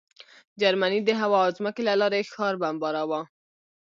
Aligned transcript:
جرمني 0.61 0.99
د 1.03 1.09
هوا 1.21 1.39
او 1.45 1.51
ځمکې 1.57 1.81
له 1.87 1.93
لارې 2.01 2.29
ښار 2.33 2.53
بمباراوه 2.61 3.21